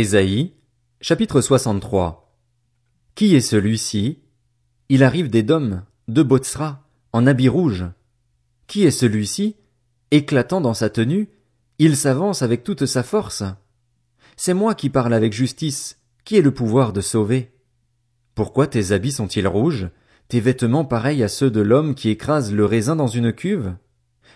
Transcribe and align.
Ésaïe, 0.00 0.52
chapitre 1.00 1.40
63. 1.40 2.32
Qui 3.16 3.34
est 3.34 3.40
celui-ci? 3.40 4.20
Il 4.88 5.02
arrive 5.02 5.28
d'Édom, 5.28 5.82
de 6.06 6.22
Botsra, 6.22 6.88
en 7.12 7.26
habit 7.26 7.48
rouge. 7.48 7.84
Qui 8.68 8.84
est 8.84 8.92
celui-ci? 8.92 9.56
Éclatant 10.12 10.60
dans 10.60 10.72
sa 10.72 10.88
tenue, 10.88 11.30
il 11.80 11.96
s'avance 11.96 12.42
avec 12.42 12.62
toute 12.62 12.86
sa 12.86 13.02
force. 13.02 13.42
C'est 14.36 14.54
moi 14.54 14.76
qui 14.76 14.88
parle 14.88 15.12
avec 15.12 15.32
justice, 15.32 15.98
qui 16.24 16.36
ai 16.36 16.42
le 16.42 16.54
pouvoir 16.54 16.92
de 16.92 17.00
sauver? 17.00 17.50
Pourquoi 18.36 18.68
tes 18.68 18.92
habits 18.92 19.10
sont-ils 19.10 19.48
rouges, 19.48 19.88
tes 20.28 20.38
vêtements 20.38 20.84
pareils 20.84 21.24
à 21.24 21.28
ceux 21.28 21.50
de 21.50 21.60
l'homme 21.60 21.96
qui 21.96 22.10
écrase 22.10 22.54
le 22.54 22.64
raisin 22.64 22.94
dans 22.94 23.08
une 23.08 23.32
cuve? 23.32 23.74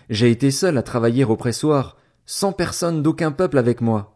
J'ai 0.09 0.29
été 0.29 0.51
seul 0.51 0.77
à 0.77 0.83
travailler 0.83 1.23
au 1.23 1.37
pressoir, 1.37 1.95
sans 2.25 2.51
personne 2.51 3.01
d'aucun 3.01 3.31
peuple 3.31 3.57
avec 3.57 3.79
moi. 3.79 4.09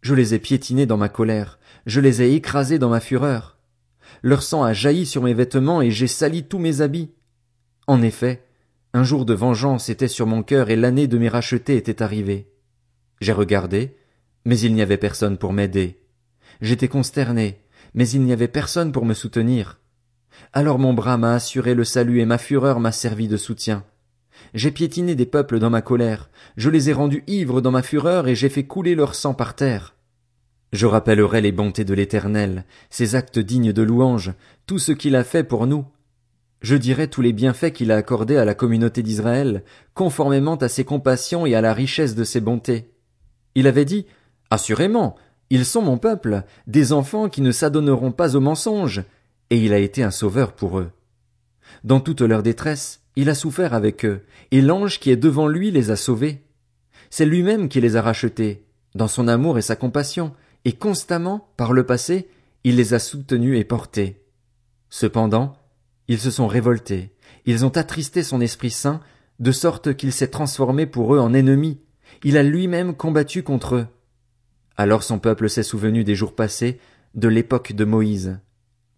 Je 0.00 0.14
les 0.14 0.34
ai 0.34 0.38
piétinés 0.38 0.86
dans 0.86 0.96
ma 0.96 1.08
colère, 1.08 1.58
je 1.86 2.00
les 2.00 2.22
ai 2.22 2.34
écrasés 2.34 2.78
dans 2.78 2.88
ma 2.88 3.00
fureur. 3.00 3.58
Leur 4.22 4.42
sang 4.42 4.62
a 4.62 4.72
jailli 4.72 5.06
sur 5.06 5.22
mes 5.22 5.34
vêtements 5.34 5.82
et 5.82 5.90
j'ai 5.90 6.06
sali 6.06 6.44
tous 6.44 6.58
mes 6.58 6.80
habits. 6.80 7.10
En 7.86 8.02
effet, 8.02 8.44
un 8.94 9.04
jour 9.04 9.24
de 9.24 9.34
vengeance 9.34 9.88
était 9.88 10.08
sur 10.08 10.26
mon 10.26 10.42
cœur 10.42 10.70
et 10.70 10.76
l'année 10.76 11.06
de 11.06 11.18
mes 11.18 11.28
rachetés 11.28 11.76
était 11.76 12.02
arrivée. 12.02 12.50
J'ai 13.20 13.32
regardé, 13.32 13.96
mais 14.44 14.58
il 14.58 14.74
n'y 14.74 14.82
avait 14.82 14.96
personne 14.96 15.38
pour 15.38 15.52
m'aider. 15.52 16.00
J'étais 16.60 16.88
consterné, 16.88 17.60
mais 17.94 18.08
il 18.08 18.22
n'y 18.22 18.32
avait 18.32 18.48
personne 18.48 18.92
pour 18.92 19.04
me 19.04 19.14
soutenir. 19.14 19.78
Alors 20.52 20.78
mon 20.78 20.94
bras 20.94 21.18
m'a 21.18 21.34
assuré 21.34 21.74
le 21.74 21.84
salut 21.84 22.20
et 22.20 22.26
ma 22.26 22.38
fureur 22.38 22.80
m'a 22.80 22.92
servi 22.92 23.28
de 23.28 23.36
soutien. 23.36 23.84
J'ai 24.54 24.70
piétiné 24.70 25.14
des 25.14 25.26
peuples 25.26 25.58
dans 25.58 25.70
ma 25.70 25.82
colère, 25.82 26.30
je 26.56 26.70
les 26.70 26.90
ai 26.90 26.92
rendus 26.92 27.24
ivres 27.26 27.60
dans 27.60 27.70
ma 27.70 27.82
fureur 27.82 28.28
et 28.28 28.34
j'ai 28.34 28.48
fait 28.48 28.64
couler 28.64 28.94
leur 28.94 29.14
sang 29.14 29.34
par 29.34 29.54
terre. 29.54 29.94
Je 30.72 30.86
rappellerai 30.86 31.40
les 31.40 31.52
bontés 31.52 31.84
de 31.84 31.94
l'Éternel, 31.94 32.64
ses 32.90 33.14
actes 33.14 33.38
dignes 33.38 33.72
de 33.72 33.82
louange, 33.82 34.32
tout 34.66 34.78
ce 34.78 34.92
qu'il 34.92 35.16
a 35.16 35.24
fait 35.24 35.44
pour 35.44 35.66
nous. 35.66 35.86
Je 36.60 36.76
dirai 36.76 37.08
tous 37.08 37.22
les 37.22 37.32
bienfaits 37.32 37.72
qu'il 37.72 37.92
a 37.92 37.96
accordés 37.96 38.36
à 38.36 38.44
la 38.44 38.54
communauté 38.54 39.02
d'Israël, 39.02 39.62
conformément 39.94 40.56
à 40.56 40.68
ses 40.68 40.84
compassions 40.84 41.46
et 41.46 41.54
à 41.54 41.60
la 41.60 41.72
richesse 41.72 42.14
de 42.14 42.24
ses 42.24 42.40
bontés. 42.40 42.90
Il 43.54 43.66
avait 43.66 43.84
dit, 43.84 44.06
Assurément, 44.50 45.16
ils 45.50 45.64
sont 45.64 45.82
mon 45.82 45.98
peuple, 45.98 46.42
des 46.66 46.92
enfants 46.92 47.28
qui 47.28 47.40
ne 47.40 47.52
s'adonneront 47.52 48.12
pas 48.12 48.36
aux 48.36 48.40
mensonges, 48.40 49.04
et 49.50 49.58
il 49.58 49.72
a 49.72 49.78
été 49.78 50.02
un 50.02 50.10
sauveur 50.10 50.52
pour 50.52 50.78
eux. 50.78 50.90
Dans 51.84 52.00
toute 52.00 52.20
leur 52.20 52.42
détresse, 52.42 53.00
il 53.16 53.28
a 53.28 53.34
souffert 53.34 53.74
avec 53.74 54.04
eux, 54.04 54.22
et 54.50 54.60
l'ange 54.60 55.00
qui 55.00 55.10
est 55.10 55.16
devant 55.16 55.48
lui 55.48 55.70
les 55.70 55.90
a 55.90 55.96
sauvés. 55.96 56.44
C'est 57.10 57.26
lui-même 57.26 57.68
qui 57.68 57.80
les 57.80 57.96
a 57.96 58.02
rachetés, 58.02 58.64
dans 58.94 59.08
son 59.08 59.28
amour 59.28 59.58
et 59.58 59.62
sa 59.62 59.76
compassion, 59.76 60.32
et 60.64 60.72
constamment, 60.72 61.52
par 61.56 61.72
le 61.72 61.84
passé, 61.84 62.28
il 62.64 62.76
les 62.76 62.94
a 62.94 62.98
soutenus 62.98 63.58
et 63.58 63.64
portés. 63.64 64.22
Cependant, 64.90 65.56
ils 66.08 66.18
se 66.18 66.30
sont 66.30 66.46
révoltés, 66.46 67.12
ils 67.46 67.64
ont 67.64 67.76
attristé 67.76 68.22
son 68.22 68.40
Esprit 68.40 68.70
Saint, 68.70 69.00
de 69.38 69.52
sorte 69.52 69.94
qu'il 69.94 70.12
s'est 70.12 70.28
transformé 70.28 70.86
pour 70.86 71.14
eux 71.14 71.18
en 71.18 71.32
ennemi, 71.32 71.80
il 72.24 72.36
a 72.36 72.42
lui-même 72.42 72.94
combattu 72.94 73.42
contre 73.42 73.76
eux. 73.76 73.86
Alors 74.76 75.02
son 75.02 75.18
peuple 75.18 75.48
s'est 75.48 75.62
souvenu 75.62 76.04
des 76.04 76.14
jours 76.14 76.34
passés, 76.34 76.80
de 77.14 77.28
l'époque 77.28 77.72
de 77.72 77.84
Moïse. 77.84 78.38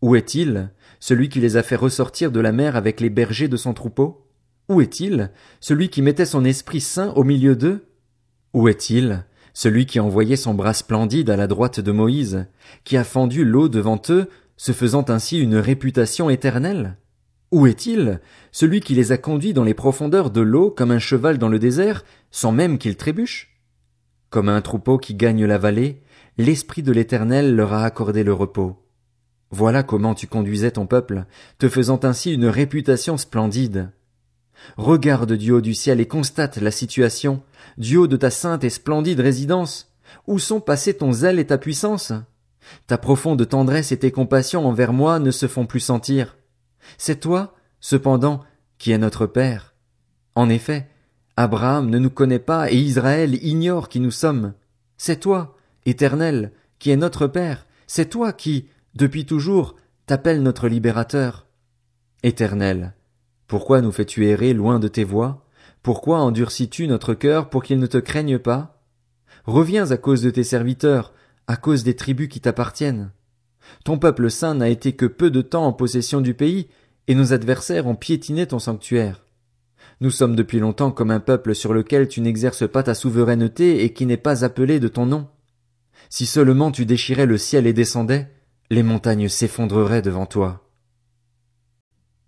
Où 0.03 0.17
est-il, 0.17 0.71
celui 0.99 1.29
qui 1.29 1.41
les 1.41 1.57
a 1.57 1.63
fait 1.63 1.77
ressortir 1.77 2.33
de 2.33 2.41
la 2.41 2.53
mer 2.53 2.75
avec 2.75 3.01
les 3.01 3.11
bergers 3.11 3.49
de 3.49 3.57
son 3.57 3.75
troupeau? 3.75 4.27
Où 4.69 4.81
est-il, 4.81 5.31
celui 5.61 5.91
qui 5.91 6.01
mettait 6.01 6.25
son 6.25 6.45
esprit 6.45 6.81
saint 6.81 7.11
au 7.15 7.25
milieu 7.25 7.55
d'eux? 7.55 7.87
Où 8.55 8.69
est-il, 8.69 9.25
celui 9.53 9.85
qui 9.85 10.01
envoyait 10.01 10.37
son 10.37 10.55
bras 10.55 10.73
splendide 10.73 11.29
à 11.29 11.37
la 11.37 11.47
droite 11.47 11.81
de 11.81 11.93
Moïse, 11.93 12.47
qui 12.85 12.97
a 12.97 13.05
fendu 13.05 13.45
l'eau 13.45 13.69
devant 13.69 14.01
eux, 14.09 14.29
se 14.57 14.73
faisant 14.73 15.05
ainsi 15.09 15.39
une 15.39 15.57
réputation 15.57 16.31
éternelle? 16.31 16.97
Où 17.51 17.67
est-il, 17.67 18.21
celui 18.53 18.81
qui 18.81 18.95
les 18.95 19.13
a 19.13 19.19
conduits 19.19 19.53
dans 19.53 19.65
les 19.65 19.75
profondeurs 19.75 20.31
de 20.31 20.41
l'eau 20.41 20.71
comme 20.71 20.93
un 20.93 20.99
cheval 20.99 21.37
dans 21.37 21.49
le 21.49 21.59
désert, 21.59 22.05
sans 22.31 22.53
même 22.53 22.79
qu'il 22.79 22.97
trébuche? 22.97 23.61
Comme 24.31 24.49
un 24.49 24.61
troupeau 24.63 24.99
qui 24.99 25.15
gagne 25.15 25.45
la 25.45 25.59
vallée, 25.59 26.01
l'Esprit 26.39 26.83
de 26.83 26.93
l'Éternel 26.93 27.55
leur 27.55 27.73
a 27.73 27.85
accordé 27.85 28.23
le 28.23 28.33
repos. 28.33 28.77
Voilà 29.51 29.83
comment 29.83 30.15
tu 30.15 30.27
conduisais 30.27 30.71
ton 30.71 30.87
peuple, 30.87 31.25
te 31.59 31.69
faisant 31.69 32.01
ainsi 32.05 32.33
une 32.33 32.47
réputation 32.47 33.17
splendide. 33.17 33.91
Regarde 34.77 35.33
du 35.33 35.51
haut 35.51 35.61
du 35.61 35.75
ciel 35.75 36.01
et 36.01 36.07
constate 36.07 36.59
la 36.59 36.71
situation, 36.71 37.43
du 37.77 37.97
haut 37.97 38.07
de 38.07 38.17
ta 38.17 38.31
sainte 38.31 38.63
et 38.63 38.71
splendide 38.71 39.21
résidence. 39.21 39.93
Où 40.27 40.39
sont 40.39 40.61
passés 40.61 40.95
ton 40.95 41.13
zèle 41.13 41.39
et 41.39 41.47
ta 41.47 41.59
puissance? 41.59 42.13
Ta 42.87 42.99
profonde 42.99 43.49
tendresse 43.49 43.91
et 43.91 43.99
tes 43.99 44.13
compassions 44.13 44.67
envers 44.67 44.93
moi 44.93 45.19
ne 45.19 45.31
se 45.31 45.49
font 45.49 45.67
plus 45.67 45.81
sentir. 45.81 46.37
C'est 46.99 47.21
toi, 47.21 47.55
cependant, 47.81 48.45
qui 48.79 48.93
es 48.93 48.99
notre 48.99 49.27
Père. 49.27 49.75
En 50.35 50.49
effet, 50.49 50.89
Abraham 51.37 51.91
ne 51.91 51.99
nous 51.99 52.11
connaît 52.11 52.39
pas 52.39 52.71
et 52.71 52.77
Israël 52.77 53.43
ignore 53.45 53.89
qui 53.89 54.01
nous 54.01 54.11
sommes. 54.11 54.55
C'est 54.97 55.21
toi, 55.21 55.57
Éternel, 55.87 56.53
qui 56.79 56.91
es 56.91 56.97
notre 56.97 57.27
Père, 57.27 57.67
c'est 57.87 58.11
toi 58.11 58.33
qui, 58.33 58.69
depuis 58.95 59.25
toujours, 59.25 59.77
t'appelle 60.07 60.43
notre 60.43 60.69
libérateur. 60.69 61.47
Éternel, 62.23 62.95
pourquoi 63.47 63.81
nous 63.81 63.93
fais-tu 63.93 64.27
errer 64.27 64.53
loin 64.53 64.79
de 64.79 64.89
tes 64.89 65.05
voies? 65.05 65.47
Pourquoi 65.83 66.21
endurcis-tu 66.21 66.87
notre 66.87 67.15
cœur 67.15 67.49
pour 67.49 67.63
qu'il 67.63 67.79
ne 67.79 67.87
te 67.87 67.99
craigne 67.99 68.39
pas? 68.39 68.83
Reviens 69.45 69.91
à 69.91 69.97
cause 69.97 70.23
de 70.23 70.31
tes 70.31 70.45
serviteurs, 70.45 71.15
à 71.47 71.57
cause 71.57 71.85
des 71.85 71.97
tribus 71.97 72.29
qui 72.29 72.41
t'appartiennent. 72.41 73.13
Ton 73.85 73.99
peuple 73.99 74.31
saint 74.31 74.55
n'a 74.55 74.69
été 74.69 74.93
que 74.93 75.07
peu 75.07 75.31
de 75.31 75.41
temps 75.41 75.67
en 75.67 75.73
possession 75.73 76.21
du 76.21 76.35
pays, 76.35 76.69
et 77.07 77.15
nos 77.15 77.33
adversaires 77.33 77.87
ont 77.87 77.95
piétiné 77.95 78.47
ton 78.47 78.59
sanctuaire. 78.59 79.25
Nous 80.01 80.11
sommes 80.11 80.37
depuis 80.37 80.59
longtemps 80.59 80.91
comme 80.91 81.11
un 81.11 81.21
peuple 81.21 81.55
sur 81.55 81.73
lequel 81.73 82.09
tu 82.09 82.21
n'exerces 82.21 82.69
pas 82.69 82.83
ta 82.83 82.95
souveraineté 82.95 83.85
et 83.85 83.93
qui 83.93 84.07
n'est 84.07 84.17
pas 84.17 84.45
appelé 84.45 84.81
de 84.81 84.89
ton 84.89 85.07
nom. 85.07 85.29
Si 86.09 86.27
seulement 86.27 86.71
tu 86.71 86.87
déchirais 86.87 87.27
le 87.27 87.39
ciel 87.39 87.67
et 87.67 87.73
descendais, 87.73 88.29
les 88.73 88.85
montagnes 88.85 89.29
s'effondreraient 89.29 90.01
devant 90.01 90.27
toi. 90.27 90.71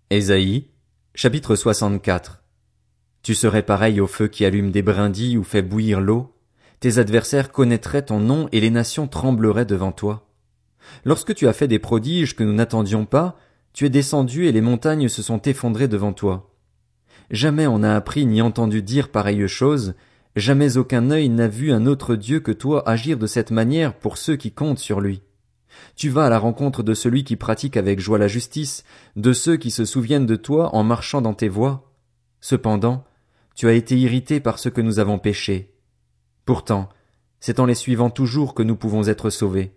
Ésaïe, 0.09 0.67
chapitre 1.15 1.55
64 1.55 2.43
Tu 3.21 3.33
serais 3.33 3.63
pareil 3.63 4.01
au 4.01 4.07
feu 4.07 4.27
qui 4.27 4.43
allume 4.43 4.69
des 4.69 4.81
brindilles 4.81 5.37
ou 5.37 5.45
fait 5.45 5.61
bouillir 5.61 6.01
l'eau. 6.01 6.35
Tes 6.81 6.97
adversaires 6.97 7.53
connaîtraient 7.53 8.01
ton 8.01 8.19
nom 8.19 8.49
et 8.51 8.59
les 8.59 8.71
nations 8.71 9.07
trembleraient 9.07 9.65
devant 9.65 9.93
toi. 9.93 10.27
Lorsque 11.05 11.33
tu 11.33 11.47
as 11.47 11.53
fait 11.53 11.69
des 11.69 11.79
prodiges 11.79 12.35
que 12.35 12.43
nous 12.43 12.51
n'attendions 12.51 13.05
pas, 13.05 13.37
tu 13.71 13.85
es 13.85 13.89
descendu 13.89 14.45
et 14.45 14.51
les 14.51 14.59
montagnes 14.59 15.07
se 15.07 15.21
sont 15.21 15.41
effondrées 15.43 15.87
devant 15.87 16.11
toi. 16.11 16.53
Jamais 17.31 17.67
on 17.67 17.79
n'a 17.79 17.95
appris 17.95 18.25
ni 18.25 18.41
entendu 18.41 18.83
dire 18.83 19.11
pareille 19.11 19.47
chose, 19.47 19.93
jamais 20.35 20.75
aucun 20.75 21.09
œil 21.09 21.29
n'a 21.29 21.47
vu 21.47 21.71
un 21.71 21.85
autre 21.85 22.17
Dieu 22.17 22.41
que 22.41 22.51
toi 22.51 22.83
agir 22.85 23.17
de 23.17 23.27
cette 23.27 23.51
manière 23.51 23.93
pour 23.93 24.17
ceux 24.17 24.35
qui 24.35 24.51
comptent 24.51 24.79
sur 24.79 24.99
lui. 24.99 25.21
Tu 25.95 26.09
vas 26.09 26.25
à 26.25 26.29
la 26.29 26.39
rencontre 26.39 26.83
de 26.83 26.93
celui 26.93 27.23
qui 27.23 27.35
pratique 27.35 27.77
avec 27.77 27.99
joie 27.99 28.17
la 28.17 28.27
justice, 28.27 28.83
de 29.15 29.33
ceux 29.33 29.57
qui 29.57 29.71
se 29.71 29.85
souviennent 29.85 30.25
de 30.25 30.35
toi 30.35 30.75
en 30.75 30.83
marchant 30.83 31.21
dans 31.21 31.33
tes 31.33 31.49
voies. 31.49 31.91
Cependant, 32.41 33.05
tu 33.55 33.67
as 33.67 33.73
été 33.73 33.97
irrité 33.97 34.39
par 34.39 34.59
ce 34.59 34.69
que 34.69 34.81
nous 34.81 34.99
avons 34.99 35.19
péché. 35.19 35.73
Pourtant, 36.45 36.89
c'est 37.39 37.59
en 37.59 37.65
les 37.65 37.75
suivant 37.75 38.09
toujours 38.09 38.53
que 38.53 38.63
nous 38.63 38.75
pouvons 38.75 39.07
être 39.07 39.29
sauvés. 39.29 39.73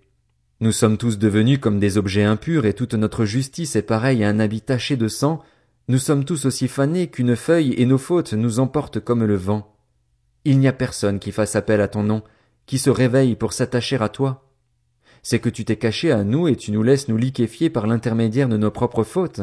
Nous 0.60 0.72
sommes 0.72 0.96
tous 0.96 1.18
devenus 1.18 1.58
comme 1.58 1.78
des 1.78 1.98
objets 1.98 2.24
impurs 2.24 2.64
et 2.64 2.72
toute 2.72 2.94
notre 2.94 3.24
justice 3.24 3.76
est 3.76 3.82
pareille 3.82 4.24
à 4.24 4.28
un 4.28 4.40
habit 4.40 4.62
taché 4.62 4.96
de 4.96 5.08
sang, 5.08 5.42
nous 5.88 5.98
sommes 5.98 6.24
tous 6.24 6.46
aussi 6.46 6.66
fanés 6.66 7.08
qu'une 7.08 7.36
feuille 7.36 7.74
et 7.76 7.86
nos 7.86 7.98
fautes 7.98 8.32
nous 8.32 8.58
emportent 8.58 8.98
comme 8.98 9.24
le 9.24 9.36
vent. 9.36 9.76
Il 10.44 10.58
n'y 10.58 10.66
a 10.66 10.72
personne 10.72 11.18
qui 11.18 11.30
fasse 11.30 11.54
appel 11.54 11.80
à 11.80 11.88
ton 11.88 12.02
nom, 12.02 12.22
qui 12.66 12.78
se 12.78 12.90
réveille 12.90 13.36
pour 13.36 13.52
s'attacher 13.52 13.96
à 14.00 14.08
toi 14.08 14.45
c'est 15.28 15.40
que 15.40 15.48
tu 15.48 15.64
t'es 15.64 15.74
caché 15.74 16.12
à 16.12 16.22
nous 16.22 16.46
et 16.46 16.54
tu 16.54 16.70
nous 16.70 16.84
laisses 16.84 17.08
nous 17.08 17.16
liquéfier 17.16 17.68
par 17.68 17.88
l'intermédiaire 17.88 18.48
de 18.48 18.56
nos 18.56 18.70
propres 18.70 19.02
fautes. 19.02 19.40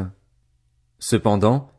Cependant, 0.97 1.69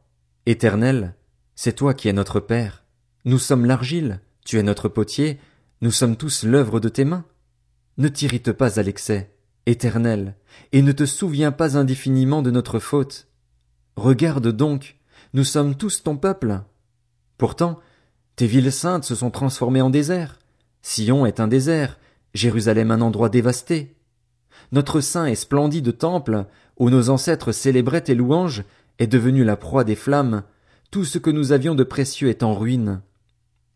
Éternel, 0.45 1.15
c'est 1.55 1.73
toi 1.73 1.95
qui 1.95 2.09
es 2.09 2.13
notre 2.13 2.39
Père. 2.39 2.85
Nous 3.25 3.39
sommes 3.39 3.65
l'argile, 3.65 4.21
tu 4.45 4.59
es 4.59 4.63
notre 4.63 4.91
potier, 4.91 5.41
nous 5.81 5.91
sommes 5.91 6.17
tous 6.17 6.45
l'œuvre 6.45 6.81
de 6.81 6.91
tes 6.91 7.07
mains. 7.07 7.25
Ne 7.97 8.09
t'irrite 8.09 8.53
pas 8.53 8.79
à 8.79 8.83
l'excès, 8.83 9.35
Éternel, 9.65 10.37
et 10.73 10.83
ne 10.83 10.93
te 10.93 11.07
souviens 11.07 11.51
pas 11.51 11.79
indéfiniment 11.79 12.43
de 12.43 12.51
notre 12.51 12.81
faute. 12.81 13.29
Regarde 13.97 14.49
donc, 14.49 14.99
nous 15.33 15.45
sommes 15.45 15.77
tous 15.77 16.03
ton 16.03 16.19
peuple. 16.19 16.61
Pourtant, 17.39 17.81
tes 18.37 18.47
villes 18.47 18.71
saintes 18.71 19.05
se 19.05 19.15
sont 19.15 19.31
transformées 19.31 19.81
en 19.81 19.89
désert. 19.89 20.41
Sion 20.83 21.25
est 21.25 21.41
un 21.41 21.49
désert, 21.49 21.99
Jérusalem 22.35 22.91
un 22.91 23.01
endroit 23.01 23.29
dévasté. 23.31 23.94
Notre 24.73 25.01
saint 25.01 25.27
et 25.27 25.35
splendide 25.35 25.97
temple, 25.97 26.47
où 26.79 26.91
nos 26.91 27.11
ancêtres 27.11 27.53
célébraient 27.53 28.03
tes 28.03 28.15
louanges, 28.15 28.65
est 28.99 29.07
devenu 29.07 29.45
la 29.45 29.57
proie 29.57 29.85
des 29.85 29.97
flammes, 29.97 30.43
tout 30.91 31.05
ce 31.05 31.19
que 31.19 31.31
nous 31.31 31.53
avions 31.53 31.75
de 31.75 31.85
précieux 31.85 32.29
est 32.29 32.43
en 32.43 32.55
ruine. 32.55 33.03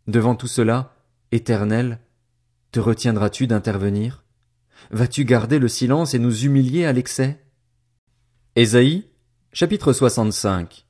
Devant 0.07 0.35
tout 0.35 0.47
cela, 0.47 0.95
Éternel, 1.33 1.99
te 2.73 2.81
retiendras-tu 2.81 3.47
d'intervenir? 3.47 4.25
Vas-tu 4.91 5.25
garder 5.25 5.59
le 5.59 5.69
silence 5.69 6.15
et 6.15 6.19
nous 6.19 6.45
humilier 6.45 6.85
à 6.85 6.93
l'excès? 6.93 7.43
Ésaïe, 8.57 9.07
chapitre 9.53 9.93
65. 9.93 10.87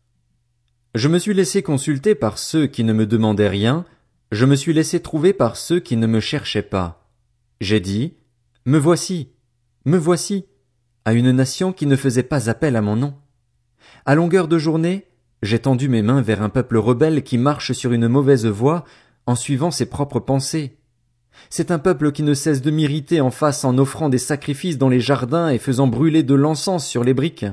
Je 0.95 1.09
me 1.09 1.19
suis 1.19 1.35
laissé 1.35 1.63
consulter 1.63 2.15
par 2.15 2.39
ceux 2.39 2.67
qui 2.67 2.85
ne 2.85 2.93
me 2.93 3.07
demandaient 3.07 3.49
rien, 3.49 3.85
je 4.31 4.45
me 4.45 4.57
suis 4.57 4.73
laissé 4.73 5.01
trouver 5.01 5.33
par 5.33 5.57
ceux 5.57 5.81
qui 5.81 5.97
ne 5.97 6.07
me 6.07 6.21
cherchaient 6.21 6.63
pas. 6.63 7.09
J'ai 7.61 7.81
dit, 7.81 8.15
Me 8.65 8.79
voici, 8.79 9.31
me 9.85 9.97
voici, 9.97 10.47
à 11.05 11.13
une 11.13 11.31
nation 11.31 11.73
qui 11.73 11.87
ne 11.87 11.97
faisait 11.97 12.23
pas 12.23 12.51
appel 12.51 12.77
à 12.77 12.83
mon 12.83 12.97
nom. 12.97 13.15
À 14.05 14.15
longueur 14.15 14.49
de 14.49 14.59
journée, 14.59 15.07
j'ai 15.43 15.59
tendu 15.59 15.89
mes 15.89 16.03
mains 16.03 16.21
vers 16.21 16.43
un 16.43 16.49
peuple 16.49 16.77
rebelle 16.77 17.23
qui 17.23 17.39
marche 17.39 17.73
sur 17.73 17.93
une 17.93 18.09
mauvaise 18.09 18.47
voie 18.47 18.85
en 19.27 19.35
suivant 19.35 19.71
ses 19.71 19.87
propres 19.87 20.21
pensées. 20.21 20.79
C'est 21.51 21.71
un 21.71 21.79
peuple 21.79 22.13
qui 22.13 22.23
ne 22.23 22.35
cesse 22.35 22.63
de 22.63 22.71
m'irriter 22.71 23.21
en 23.21 23.31
face 23.31 23.65
en 23.65 23.79
offrant 23.79 24.09
des 24.09 24.19
sacrifices 24.19 24.79
dans 24.79 24.89
les 24.89 25.01
jardins 25.01 25.49
et 25.49 25.59
faisant 25.59 25.87
brûler 25.87 26.23
de 26.23 26.35
l'encens 26.35 26.85
sur 26.85 27.05
les 27.05 27.15
briques. 27.15 27.47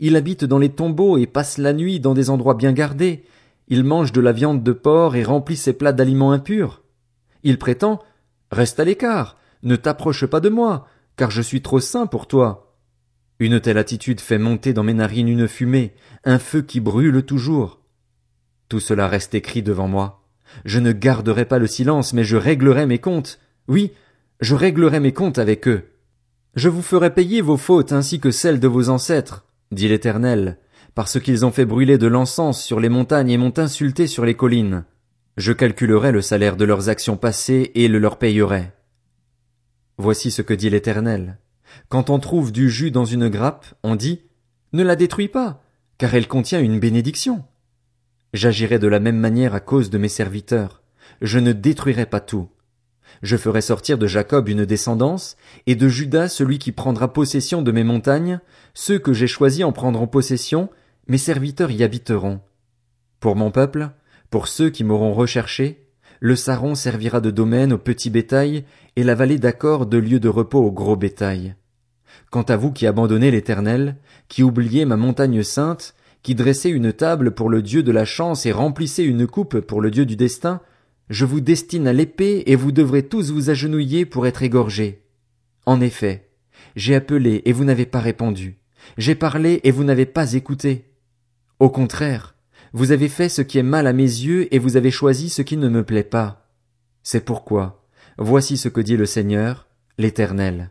Il 0.00 0.16
habite 0.16 0.44
dans 0.44 0.58
les 0.58 0.68
tombeaux 0.68 1.16
et 1.18 1.26
passe 1.26 1.58
la 1.58 1.72
nuit 1.72 2.00
dans 2.00 2.14
des 2.14 2.30
endroits 2.30 2.54
bien 2.54 2.72
gardés. 2.72 3.24
Il 3.68 3.84
mange 3.84 4.12
de 4.12 4.20
la 4.20 4.32
viande 4.32 4.62
de 4.62 4.72
porc 4.72 5.16
et 5.16 5.24
remplit 5.24 5.56
ses 5.56 5.72
plats 5.72 5.92
d'aliments 5.92 6.32
impurs. 6.32 6.82
Il 7.42 7.58
prétend, 7.58 8.00
reste 8.50 8.80
à 8.80 8.84
l'écart, 8.84 9.36
ne 9.62 9.76
t'approche 9.76 10.26
pas 10.26 10.40
de 10.40 10.48
moi, 10.48 10.86
car 11.18 11.30
je 11.30 11.42
suis 11.42 11.60
trop 11.60 11.80
saint 11.80 12.06
pour 12.06 12.26
toi. 12.26 12.76
Une 13.40 13.60
telle 13.60 13.76
attitude 13.76 14.20
fait 14.20 14.38
monter 14.38 14.72
dans 14.72 14.84
mes 14.84 14.94
narines 14.94 15.28
une 15.28 15.48
fumée, 15.48 15.92
un 16.24 16.38
feu 16.38 16.62
qui 16.62 16.80
brûle 16.80 17.22
toujours. 17.24 17.80
Tout 18.68 18.80
cela 18.80 19.08
reste 19.08 19.34
écrit 19.34 19.62
devant 19.62 19.88
moi. 19.88 20.24
Je 20.64 20.78
ne 20.78 20.92
garderai 20.92 21.44
pas 21.44 21.58
le 21.58 21.66
silence, 21.66 22.12
mais 22.12 22.24
je 22.24 22.36
réglerai 22.36 22.86
mes 22.86 22.98
comptes. 23.00 23.40
Oui, 23.66 23.92
je 24.40 24.54
réglerai 24.54 25.00
mes 25.00 25.12
comptes 25.12 25.38
avec 25.38 25.66
eux. 25.68 25.90
Je 26.54 26.68
vous 26.68 26.82
ferai 26.82 27.12
payer 27.12 27.40
vos 27.40 27.56
fautes 27.56 27.92
ainsi 27.92 28.20
que 28.20 28.30
celles 28.30 28.60
de 28.60 28.68
vos 28.68 28.88
ancêtres, 28.88 29.44
dit 29.72 29.88
l'Éternel, 29.88 30.58
parce 30.94 31.20
qu'ils 31.20 31.44
ont 31.44 31.52
fait 31.52 31.66
brûler 31.66 31.98
de 31.98 32.06
l'encens 32.06 32.62
sur 32.62 32.78
les 32.80 32.88
montagnes 32.88 33.30
et 33.30 33.38
m'ont 33.38 33.58
insulté 33.58 34.06
sur 34.06 34.24
les 34.24 34.34
collines. 34.34 34.84
Je 35.36 35.52
calculerai 35.52 36.12
le 36.12 36.22
salaire 36.22 36.56
de 36.56 36.64
leurs 36.64 36.88
actions 36.88 37.16
passées 37.16 37.72
et 37.74 37.88
le 37.88 37.98
leur 37.98 38.18
payerai. 38.18 38.72
Voici 39.98 40.30
ce 40.30 40.42
que 40.42 40.54
dit 40.54 40.70
l'Éternel. 40.70 41.38
Quand 41.88 42.08
on 42.08 42.20
trouve 42.20 42.52
du 42.52 42.70
jus 42.70 42.92
dans 42.92 43.04
une 43.04 43.28
grappe, 43.28 43.66
on 43.82 43.96
dit 43.96 44.22
Ne 44.72 44.84
la 44.84 44.94
détruis 44.94 45.28
pas, 45.28 45.62
car 45.98 46.14
elle 46.14 46.28
contient 46.28 46.60
une 46.60 46.78
bénédiction. 46.78 47.44
J'agirai 48.32 48.78
de 48.78 48.86
la 48.86 49.00
même 49.00 49.18
manière 49.18 49.54
à 49.54 49.60
cause 49.60 49.90
de 49.90 49.98
mes 49.98 50.08
serviteurs. 50.08 50.82
Je 51.20 51.40
ne 51.40 51.52
détruirai 51.52 52.06
pas 52.06 52.20
tout. 52.20 52.48
Je 53.22 53.36
ferai 53.36 53.60
sortir 53.60 53.98
de 53.98 54.06
Jacob 54.06 54.48
une 54.48 54.64
descendance, 54.64 55.36
et 55.66 55.74
de 55.74 55.88
Judas 55.88 56.28
celui 56.28 56.60
qui 56.60 56.70
prendra 56.70 57.12
possession 57.12 57.62
de 57.62 57.72
mes 57.72 57.84
montagnes, 57.84 58.38
ceux 58.74 59.00
que 59.00 59.12
j'ai 59.12 59.26
choisis 59.26 59.64
en 59.64 59.72
prendront 59.72 60.06
possession, 60.06 60.70
mes 61.08 61.18
serviteurs 61.18 61.72
y 61.72 61.82
habiteront. 61.82 62.40
Pour 63.18 63.34
mon 63.34 63.50
peuple, 63.50 63.90
pour 64.30 64.46
ceux 64.46 64.70
qui 64.70 64.84
m'auront 64.84 65.14
recherché, 65.14 65.87
le 66.20 66.36
Saron 66.36 66.74
servira 66.74 67.20
de 67.20 67.30
domaine 67.30 67.72
au 67.72 67.78
petit 67.78 68.10
bétail, 68.10 68.64
et 68.96 69.04
la 69.04 69.14
vallée 69.14 69.38
d'accord 69.38 69.86
de 69.86 69.98
lieu 69.98 70.20
de 70.20 70.28
repos 70.28 70.64
au 70.64 70.72
gros 70.72 70.96
bétail. 70.96 71.54
Quant 72.30 72.42
à 72.42 72.56
vous 72.56 72.72
qui 72.72 72.86
abandonnez 72.86 73.30
l'Éternel, 73.30 73.96
qui 74.28 74.42
oubliez 74.42 74.84
ma 74.84 74.96
montagne 74.96 75.42
sainte, 75.42 75.94
qui 76.22 76.34
dressez 76.34 76.70
une 76.70 76.92
table 76.92 77.30
pour 77.30 77.48
le 77.48 77.62
Dieu 77.62 77.82
de 77.82 77.92
la 77.92 78.04
chance 78.04 78.44
et 78.44 78.52
remplissez 78.52 79.04
une 79.04 79.26
coupe 79.26 79.60
pour 79.60 79.80
le 79.80 79.90
Dieu 79.90 80.04
du 80.04 80.16
destin, 80.16 80.60
je 81.08 81.24
vous 81.24 81.40
destine 81.40 81.86
à 81.86 81.92
l'épée 81.92 82.42
et 82.46 82.56
vous 82.56 82.72
devrez 82.72 83.02
tous 83.02 83.30
vous 83.30 83.50
agenouiller 83.50 84.04
pour 84.04 84.26
être 84.26 84.42
égorgés. 84.42 85.02
En 85.64 85.80
effet, 85.80 86.28
j'ai 86.76 86.94
appelé 86.94 87.42
et 87.44 87.52
vous 87.52 87.64
n'avez 87.64 87.86
pas 87.86 88.00
répondu. 88.00 88.58
J'ai 88.98 89.14
parlé 89.14 89.60
et 89.64 89.70
vous 89.70 89.84
n'avez 89.84 90.06
pas 90.06 90.34
écouté. 90.34 90.84
Au 91.60 91.70
contraire, 91.70 92.34
vous 92.72 92.92
avez 92.92 93.08
fait 93.08 93.28
ce 93.28 93.42
qui 93.42 93.58
est 93.58 93.62
mal 93.62 93.86
à 93.86 93.92
mes 93.92 94.02
yeux 94.02 94.52
et 94.54 94.58
vous 94.58 94.76
avez 94.76 94.90
choisi 94.90 95.30
ce 95.30 95.42
qui 95.42 95.56
ne 95.56 95.68
me 95.68 95.84
plaît 95.84 96.02
pas. 96.04 96.48
C'est 97.02 97.24
pourquoi, 97.24 97.84
voici 98.18 98.56
ce 98.56 98.68
que 98.68 98.80
dit 98.80 98.96
le 98.96 99.06
Seigneur, 99.06 99.68
l'Éternel. 99.96 100.70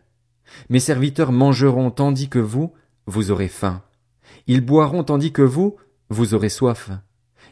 Mes 0.68 0.80
serviteurs 0.80 1.32
mangeront 1.32 1.90
tandis 1.90 2.28
que 2.28 2.38
vous, 2.38 2.72
vous 3.06 3.30
aurez 3.30 3.48
faim. 3.48 3.82
Ils 4.46 4.60
boiront 4.60 5.04
tandis 5.04 5.32
que 5.32 5.42
vous, 5.42 5.76
vous 6.10 6.34
aurez 6.34 6.48
soif. 6.48 6.90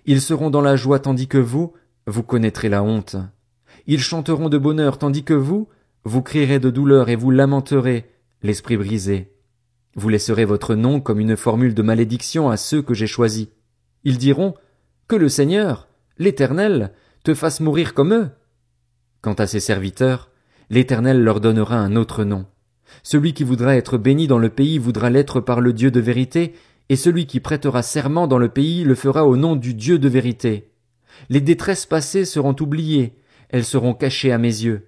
Ils 0.07 0.21
seront 0.21 0.51
dans 0.51 0.61
la 0.61 0.77
joie 0.77 0.99
tandis 0.99 1.29
que 1.29 1.39
vous, 1.39 1.73
vous 2.07 2.23
connaîtrez 2.23 2.69
la 2.69 2.83
honte. 2.83 3.17
Ils 3.87 4.01
chanteront 4.01 4.49
de 4.49 4.59
bonheur 4.59 4.99
tandis 4.99 5.25
que 5.25 5.35
vous, 5.35 5.69
vous 6.05 6.23
crierez 6.23 6.61
de 6.61 6.71
douleur 6.71 7.09
et 7.09 7.17
vous 7.17 7.31
lamenterez, 7.31 8.09
l'esprit 8.43 8.77
brisé. 8.77 9.33
Vous 9.97 10.09
laisserez 10.09 10.45
votre 10.45 10.75
nom 10.75 11.01
comme 11.01 11.21
une 11.21 11.37
formule 11.37 11.75
de 11.75 11.83
malédiction 11.83 12.49
à 12.51 12.57
ceux 12.57 12.83
que 12.83 12.95
j'ai 12.95 13.07
choisis. 13.07 13.49
Ils 14.07 14.19
diront, 14.19 14.55
que 15.09 15.17
le 15.17 15.29
Seigneur, 15.29 15.89
l'Éternel, 16.17 16.93
te 17.25 17.35
fasse 17.35 17.59
mourir 17.59 17.93
comme 17.93 18.15
eux. 18.15 18.29
Quant 19.21 19.33
à 19.33 19.49
ses 19.49 19.59
serviteurs, 19.59 20.31
l'Éternel 20.71 21.25
leur 21.25 21.41
donnera 21.41 21.79
un 21.79 21.97
autre 21.97 22.23
nom. 22.23 22.47
Celui 23.03 23.35
qui 23.35 23.43
voudra 23.43 23.75
être 23.75 23.99
béni 23.99 24.29
dans 24.29 24.39
le 24.39 24.49
pays 24.49 24.79
voudra 24.79 25.11
l'être 25.11 25.41
par 25.41 25.61
le 25.61 25.73
Dieu 25.73 25.91
de 25.91 25.99
vérité, 25.99 26.55
et 26.89 26.95
celui 26.95 27.27
qui 27.27 27.41
prêtera 27.41 27.83
serment 27.83 28.29
dans 28.29 28.39
le 28.39 28.49
pays 28.49 28.85
le 28.85 28.95
fera 28.95 29.27
au 29.27 29.37
nom 29.37 29.57
du 29.57 29.75
Dieu 29.75 29.99
de 29.99 30.09
vérité. 30.09 30.71
Les 31.29 31.41
détresses 31.41 31.87
passées 31.87 32.25
seront 32.25 32.55
oubliées, 32.61 33.19
elles 33.49 33.65
seront 33.65 33.93
cachées 33.93 34.31
à 34.31 34.39
mes 34.39 34.47
yeux. 34.47 34.87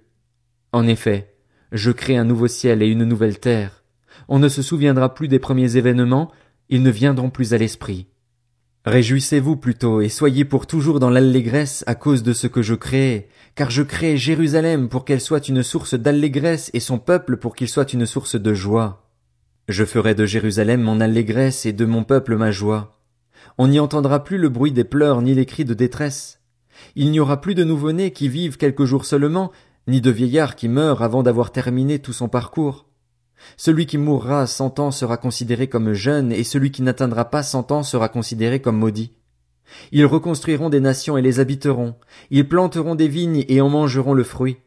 En 0.71 0.87
effet, 0.87 1.35
je 1.73 1.91
crée 1.91 2.15
un 2.15 2.23
nouveau 2.23 2.47
ciel 2.47 2.81
et 2.81 2.87
une 2.87 3.03
nouvelle 3.03 3.41
terre. 3.41 3.83
On 4.29 4.39
ne 4.39 4.47
se 4.47 4.61
souviendra 4.61 5.13
plus 5.13 5.27
des 5.27 5.39
premiers 5.39 5.75
événements, 5.75 6.31
ils 6.69 6.83
ne 6.83 6.89
viendront 6.89 7.29
plus 7.29 7.53
à 7.53 7.57
l'esprit. 7.57 8.07
Réjouissez-vous 8.89 9.55
plutôt 9.55 10.01
et 10.01 10.09
soyez 10.09 10.45
pour 10.45 10.65
toujours 10.65 10.99
dans 10.99 11.11
l'allégresse 11.11 11.83
à 11.85 11.93
cause 11.93 12.23
de 12.23 12.33
ce 12.33 12.47
que 12.47 12.63
je 12.63 12.73
crée, 12.73 13.29
car 13.53 13.69
je 13.69 13.83
crée 13.83 14.17
Jérusalem 14.17 14.89
pour 14.89 15.05
qu'elle 15.05 15.21
soit 15.21 15.47
une 15.47 15.61
source 15.61 15.93
d'allégresse 15.93 16.71
et 16.73 16.79
son 16.79 16.97
peuple 16.97 17.37
pour 17.37 17.55
qu'il 17.55 17.69
soit 17.69 17.93
une 17.93 18.07
source 18.07 18.35
de 18.35 18.51
joie. 18.55 19.07
Je 19.67 19.85
ferai 19.85 20.15
de 20.15 20.25
Jérusalem 20.25 20.81
mon 20.81 21.01
allégresse 21.01 21.67
et 21.67 21.71
de 21.71 21.85
mon 21.85 22.03
peuple 22.03 22.35
ma 22.35 22.49
joie. 22.49 22.99
On 23.59 23.67
n'y 23.67 23.79
entendra 23.79 24.23
plus 24.23 24.39
le 24.39 24.49
bruit 24.49 24.71
des 24.71 24.85
pleurs 24.85 25.21
ni 25.21 25.35
les 25.35 25.45
cris 25.45 25.65
de 25.65 25.75
détresse. 25.75 26.39
Il 26.95 27.11
n'y 27.11 27.19
aura 27.19 27.41
plus 27.41 27.53
de 27.53 27.63
nouveau-nés 27.63 28.09
qui 28.09 28.27
vivent 28.27 28.57
quelques 28.57 28.85
jours 28.85 29.05
seulement, 29.05 29.51
ni 29.87 30.01
de 30.01 30.09
vieillards 30.09 30.55
qui 30.55 30.67
meurent 30.67 31.03
avant 31.03 31.21
d'avoir 31.21 31.51
terminé 31.51 31.99
tout 31.99 32.13
son 32.13 32.27
parcours. 32.27 32.88
Celui 33.57 33.85
qui 33.85 33.97
mourra 33.97 34.47
cent 34.47 34.79
ans 34.79 34.91
sera 34.91 35.17
considéré 35.17 35.67
comme 35.67 35.93
jeune, 35.93 36.31
et 36.31 36.43
celui 36.43 36.71
qui 36.71 36.81
n'atteindra 36.81 37.25
pas 37.25 37.43
cent 37.43 37.71
ans 37.71 37.83
sera 37.83 38.09
considéré 38.09 38.61
comme 38.61 38.77
maudit. 38.77 39.13
Ils 39.91 40.05
reconstruiront 40.05 40.69
des 40.69 40.79
nations 40.79 41.17
et 41.17 41.21
les 41.21 41.39
habiteront, 41.39 41.95
ils 42.31 42.47
planteront 42.47 42.95
des 42.95 43.07
vignes 43.07 43.45
et 43.47 43.61
en 43.61 43.69
mangeront 43.69 44.13
le 44.13 44.23
fruit. 44.23 44.57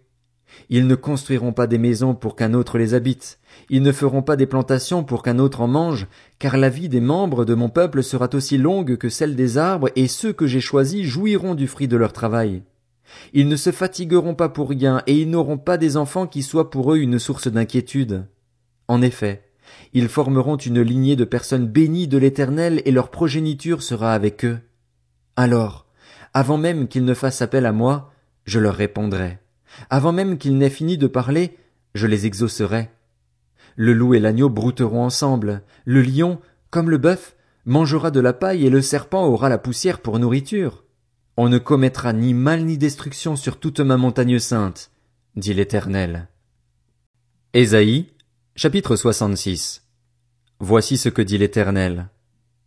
Ils 0.69 0.87
ne 0.87 0.95
construiront 0.95 1.52
pas 1.52 1.67
des 1.67 1.79
maisons 1.79 2.14
pour 2.14 2.37
qu'un 2.37 2.55
autre 2.55 2.79
les 2.79 2.95
habite, 2.95 3.38
ils 3.71 3.83
ne 3.83 3.93
feront 3.93 4.23
pas 4.23 4.37
des 4.37 4.47
plantations 4.47 5.02
pour 5.02 5.23
qu'un 5.23 5.38
autre 5.38 5.61
en 5.61 5.67
mange, 5.67 6.07
car 6.38 6.57
la 6.57 6.69
vie 6.69 6.88
des 6.88 7.00
membres 7.00 7.45
de 7.45 7.55
mon 7.55 7.69
peuple 7.69 8.02
sera 8.02 8.29
aussi 8.35 8.59
longue 8.59 8.97
que 8.97 9.09
celle 9.09 9.35
des 9.35 9.59
arbres, 9.59 9.91
et 9.97 10.09
ceux 10.09 10.33
que 10.33 10.47
j'ai 10.47 10.61
choisis 10.61 11.05
jouiront 11.05 11.55
du 11.55 11.67
fruit 11.67 11.88
de 11.88 11.97
leur 11.97 12.12
travail. 12.12 12.62
Ils 13.33 13.49
ne 13.49 13.57
se 13.57 13.73
fatigueront 13.73 14.35
pas 14.35 14.49
pour 14.49 14.69
rien, 14.69 15.02
et 15.07 15.19
ils 15.19 15.31
n'auront 15.31 15.59
pas 15.59 15.79
des 15.79 15.97
enfants 15.97 16.26
qui 16.26 16.43
soient 16.43 16.71
pour 16.71 16.93
eux 16.93 16.99
une 16.99 17.19
source 17.19 17.49
d'inquiétude. 17.49 18.26
En 18.89 19.03
effet, 19.03 19.45
ils 19.93 20.09
formeront 20.09 20.57
une 20.57 20.81
lignée 20.81 21.17
de 21.17 21.25
personnes 21.25 21.67
bénies 21.67 22.09
de 22.09 22.19
l'Éternel, 22.19 22.83
et 22.85 22.91
leur 22.91 23.11
progéniture 23.11 23.83
sera 23.83 24.15
avec 24.15 24.45
eux. 24.45 24.59
Alors, 25.37 25.87
avant 26.35 26.57
même 26.57 26.89
qu'ils 26.89 27.05
ne 27.05 27.15
fassent 27.15 27.43
appel 27.43 27.67
à 27.67 27.73
moi, 27.73 28.12
je 28.45 28.59
leur 28.59 28.75
répondrai. 28.75 29.39
Avant 29.91 30.12
même 30.12 30.39
qu'ils 30.39 30.59
n'aient 30.59 30.71
fini 30.71 30.99
de 30.99 31.07
parler, 31.07 31.57
je 31.95 32.07
les 32.07 32.27
exaucerai. 32.27 32.91
Le 33.77 33.93
loup 33.93 34.15
et 34.15 34.21
l'agneau 34.21 34.49
brouteront 34.49 35.05
ensemble, 35.05 35.62
le 35.85 36.03
lion, 36.03 36.41
comme 36.71 36.91
le 36.91 36.99
bœuf, 36.99 37.37
mangera 37.65 38.11
de 38.11 38.21
la 38.21 38.33
paille 38.33 38.67
et 38.67 38.71
le 38.71 38.83
serpent 38.83 39.27
aura 39.27 39.49
la 39.49 39.59
poussière 39.59 40.01
pour 40.01 40.19
nourriture. 40.19 40.85
On 41.37 41.49
ne 41.49 41.59
commettra 41.59 42.12
ni 42.12 42.35
mal 42.35 42.65
ni 42.65 42.77
destruction 42.77 43.37
sur 43.37 43.59
toute 43.59 43.81
ma 43.81 43.97
montagne 43.97 44.39
sainte, 44.39 44.91
dit 45.37 45.55
l'Éternel. 45.55 46.29
Ésaïe, 47.55 48.12
chapitre 48.55 48.97
66. 48.97 49.83
Voici 50.61 50.99
ce 50.99 51.09
que 51.09 51.23
dit 51.23 51.39
l'Éternel. 51.39 52.11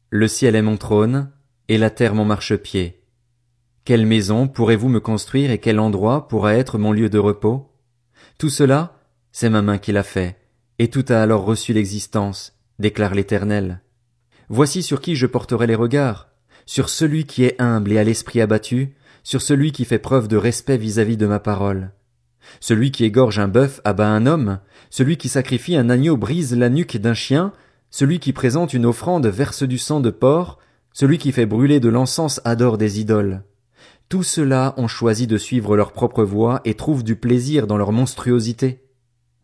Le 0.10 0.28
ciel 0.28 0.56
est 0.56 0.64
mon 0.64 0.78
trône, 0.78 1.32
et 1.68 1.78
la 1.78 1.92
terre 1.92 2.16
mon 2.16 2.26
marchepied. 2.26 3.04
Quelle 3.84 4.08
maison 4.08 4.48
pourrez-vous 4.48 4.90
me 4.90 5.00
construire 5.00 5.52
et 5.52 5.60
quel 5.60 5.80
endroit 5.80 6.28
pourra 6.28 6.56
être 6.56 6.80
mon 6.80 6.92
lieu 6.92 7.08
de 7.08 7.20
repos? 7.20 7.72
Tout 8.40 8.50
cela, 8.50 9.00
c'est 9.32 9.52
ma 9.52 9.62
main 9.62 9.78
qui 9.78 9.92
l'a 9.92 10.02
fait, 10.02 10.38
et 10.80 10.90
tout 10.90 11.06
a 11.10 11.22
alors 11.22 11.46
reçu 11.46 11.72
l'existence, 11.72 12.58
déclare 12.80 13.14
l'Éternel. 13.14 13.82
Voici 14.50 14.82
sur 14.82 15.02
qui 15.02 15.16
je 15.16 15.28
porterai 15.28 15.68
les 15.68 15.76
regards, 15.76 16.30
sur 16.66 16.90
celui 16.90 17.26
qui 17.26 17.44
est 17.44 17.62
humble 17.62 17.92
et 17.92 18.00
à 18.00 18.04
l'esprit 18.04 18.42
abattu, 18.42 18.96
sur 19.24 19.44
celui 19.44 19.72
qui 19.72 19.86
fait 19.86 20.00
preuve 20.00 20.28
de 20.28 20.38
respect 20.38 20.78
vis-à-vis 20.78 21.18
de 21.18 21.28
ma 21.28 21.40
parole. 21.40 21.92
Celui 22.60 22.92
qui 22.92 23.06
égorge 23.06 23.40
un 23.40 23.48
bœuf 23.48 23.82
abat 23.84 24.08
un 24.08 24.26
homme, 24.26 24.60
celui 24.90 25.18
qui 25.18 25.30
sacrifie 25.30 25.76
un 25.76 25.90
agneau 25.90 26.18
brise 26.18 26.56
la 26.56 26.70
nuque 26.70 26.98
d'un 26.98 27.14
chien, 27.14 27.54
celui 27.90 28.20
qui 28.20 28.34
présente 28.34 28.74
une 28.74 28.86
offrande 28.86 29.28
verse 29.28 29.64
du 29.64 29.78
sang 29.78 30.00
de 30.00 30.10
porc, 30.10 30.60
celui 30.94 31.18
qui 31.18 31.32
fait 31.32 31.46
brûler 31.46 31.80
de 31.80 31.90
l'encens 31.90 32.42
adore 32.46 32.78
des 32.78 33.00
idoles. 33.00 33.44
Tous 34.08 34.24
ceux-là 34.24 34.74
ont 34.78 34.88
choisi 34.88 35.28
de 35.28 35.38
suivre 35.38 35.76
leur 35.76 35.92
propre 35.92 36.24
voie 36.24 36.62
et 36.64 36.76
trouvent 36.76 37.04
du 37.04 37.16
plaisir 37.16 37.68
dans 37.68 37.78
leur 37.78 37.92
monstruosité. 37.92 38.84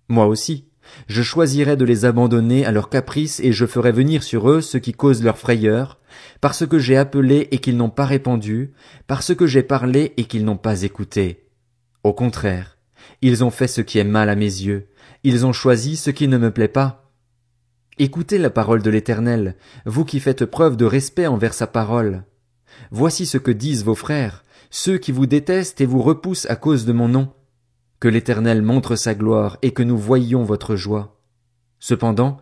Moi 0.07 0.27
aussi, 0.27 0.67
je 1.07 1.21
choisirai 1.21 1.77
de 1.77 1.85
les 1.85 2.05
abandonner 2.05 2.65
à 2.65 2.71
leurs 2.71 2.89
caprices 2.89 3.39
et 3.39 3.51
je 3.51 3.65
ferai 3.65 3.91
venir 3.91 4.23
sur 4.23 4.49
eux 4.49 4.61
ce 4.61 4.77
qui 4.77 4.93
cause 4.93 5.23
leur 5.23 5.37
frayeur, 5.37 5.99
parce 6.41 6.65
que 6.65 6.79
j'ai 6.79 6.97
appelé 6.97 7.47
et 7.51 7.59
qu'ils 7.59 7.77
n'ont 7.77 7.89
pas 7.89 8.05
répondu, 8.05 8.73
parce 9.07 9.33
que 9.33 9.47
j'ai 9.47 9.63
parlé 9.63 10.13
et 10.17 10.25
qu'ils 10.25 10.45
n'ont 10.45 10.57
pas 10.57 10.83
écouté. 10.83 11.47
Au 12.03 12.13
contraire, 12.13 12.70
ils 13.21 13.43
ont 13.43 13.51
fait 13.51 13.67
ce 13.67 13.81
qui 13.81 13.99
est 13.99 14.03
mal 14.03 14.29
à 14.29 14.35
mes 14.35 14.45
yeux, 14.45 14.87
ils 15.23 15.45
ont 15.45 15.53
choisi 15.53 15.95
ce 15.95 16.09
qui 16.09 16.27
ne 16.27 16.37
me 16.37 16.51
plaît 16.51 16.67
pas. 16.67 17.11
Écoutez 17.99 18.37
la 18.37 18.49
parole 18.49 18.81
de 18.81 18.89
l'Éternel, 18.89 19.55
vous 19.85 20.05
qui 20.05 20.19
faites 20.19 20.45
preuve 20.45 20.77
de 20.77 20.85
respect 20.85 21.27
envers 21.27 21.53
sa 21.53 21.67
parole. 21.67 22.23
Voici 22.89 23.25
ce 23.25 23.37
que 23.37 23.51
disent 23.51 23.83
vos 23.83 23.95
frères, 23.95 24.43
ceux 24.69 24.97
qui 24.97 25.11
vous 25.11 25.27
détestent 25.27 25.81
et 25.81 25.85
vous 25.85 26.01
repoussent 26.01 26.49
à 26.49 26.55
cause 26.55 26.85
de 26.85 26.93
mon 26.93 27.07
nom. 27.07 27.33
Que 27.99 28.07
l'Éternel 28.07 28.61
montre 28.61 28.95
sa 28.95 29.13
gloire 29.13 29.57
et 29.61 29.71
que 29.71 29.83
nous 29.83 29.97
voyions 29.97 30.43
votre 30.43 30.75
joie. 30.75 31.19
Cependant, 31.79 32.37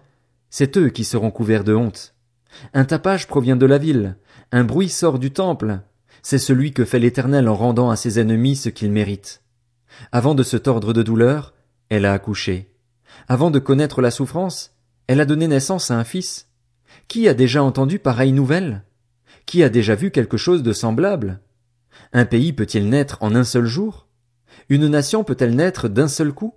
c'est 0.50 0.78
eux 0.78 0.90
qui 0.90 1.04
seront 1.04 1.32
couverts 1.32 1.64
de 1.64 1.76
honte. 1.76 2.16
Un 2.74 2.86
tapage 2.86 3.28
provient 3.28 3.58
de 3.58 3.66
la 3.66 3.78
ville, 3.78 4.18
un 4.52 4.64
bruit 4.64 4.90
sort 4.90 5.20
du 5.20 5.32
temple, 5.32 5.82
c'est 6.22 6.38
celui 6.38 6.74
que 6.74 6.86
fait 6.86 7.00
l'Éternel 7.00 7.48
en 7.48 7.56
rendant 7.56 7.90
à 7.90 7.96
ses 7.96 8.20
ennemis 8.20 8.56
ce 8.56 8.70
qu'ils 8.70 8.92
méritent. 8.92 9.42
Avant 10.12 10.36
de 10.36 10.44
se 10.44 10.58
tordre 10.58 10.94
de 10.94 11.04
douleur, 11.04 11.54
elle 11.90 12.06
a 12.06 12.14
accouché. 12.14 12.74
Avant 13.28 13.52
de 13.52 13.60
connaître 13.60 14.02
la 14.02 14.12
souffrance, 14.12 14.76
elle 15.08 15.22
a 15.22 15.26
donné 15.26 15.48
naissance 15.48 15.92
à 15.92 15.98
un 15.98 16.04
fils. 16.04 16.48
Qui 17.08 17.28
a 17.28 17.34
déjà 17.34 17.64
entendu 17.64 18.00
pareille 18.00 18.32
nouvelle? 18.32 18.84
Qui 19.46 19.64
a 19.64 19.70
déjà 19.70 19.96
vu 19.96 20.12
quelque 20.12 20.38
chose 20.38 20.64
de 20.64 20.74
semblable? 20.74 21.40
Un 22.14 22.26
pays 22.26 22.54
peut-il 22.54 22.90
naître 22.90 23.18
en 23.22 23.36
un 23.36 23.44
seul 23.44 23.66
jour? 23.66 24.08
Une 24.70 24.88
nation 24.88 25.24
peut-elle 25.24 25.56
naître 25.56 25.88
d'un 25.88 26.08
seul 26.08 26.32
coup? 26.32 26.54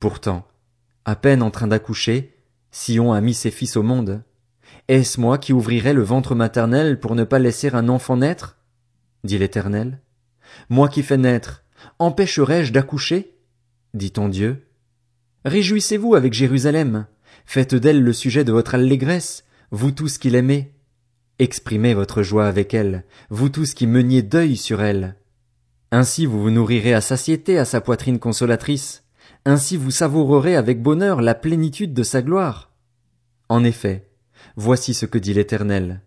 Pourtant, 0.00 0.46
à 1.04 1.16
peine 1.16 1.42
en 1.42 1.50
train 1.50 1.68
d'accoucher, 1.68 2.36
Sion 2.70 3.12
a 3.12 3.20
mis 3.20 3.34
ses 3.34 3.50
fils 3.50 3.76
au 3.76 3.82
monde. 3.82 4.22
Est-ce 4.88 5.20
moi 5.20 5.38
qui 5.38 5.52
ouvrirai 5.52 5.92
le 5.92 6.02
ventre 6.02 6.34
maternel 6.34 7.00
pour 7.00 7.14
ne 7.14 7.24
pas 7.24 7.38
laisser 7.38 7.74
un 7.74 7.88
enfant 7.88 8.16
naître? 8.16 8.58
dit 9.24 9.38
l'Éternel. 9.38 10.00
Moi 10.68 10.88
qui 10.88 11.02
fais 11.02 11.16
naître, 11.16 11.61
empêcherai-je 12.02 12.72
d'accoucher? 12.72 13.36
dit 13.94 14.10
ton 14.10 14.28
Dieu. 14.28 14.66
Réjouissez-vous 15.44 16.14
avec 16.14 16.32
Jérusalem, 16.32 17.06
faites 17.46 17.74
d'elle 17.74 18.02
le 18.02 18.12
sujet 18.12 18.44
de 18.44 18.52
votre 18.52 18.74
allégresse, 18.74 19.44
vous 19.70 19.92
tous 19.92 20.18
qui 20.18 20.30
l'aimez. 20.30 20.74
Exprimez 21.38 21.94
votre 21.94 22.22
joie 22.22 22.46
avec 22.46 22.74
elle, 22.74 23.04
vous 23.30 23.48
tous 23.48 23.74
qui 23.74 23.86
meniez 23.86 24.22
deuil 24.22 24.56
sur 24.56 24.82
elle. 24.82 25.16
Ainsi 25.90 26.26
vous 26.26 26.42
vous 26.42 26.50
nourrirez 26.50 26.94
à 26.94 27.00
satiété 27.00 27.58
à 27.58 27.64
sa 27.64 27.80
poitrine 27.80 28.18
consolatrice, 28.18 29.04
ainsi 29.44 29.76
vous 29.76 29.90
savourerez 29.90 30.56
avec 30.56 30.82
bonheur 30.82 31.22
la 31.22 31.34
plénitude 31.34 31.94
de 31.94 32.02
sa 32.02 32.22
gloire. 32.22 32.70
En 33.48 33.62
effet, 33.62 34.08
voici 34.56 34.94
ce 34.94 35.06
que 35.06 35.18
dit 35.18 35.34
l'Éternel. 35.34 36.02